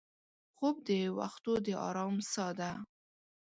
خوب 0.55 0.75
د 0.87 0.89
وختو 1.17 1.53
د 1.65 1.67
ارام 1.87 2.15
سا 2.31 2.47
ده 2.59 2.71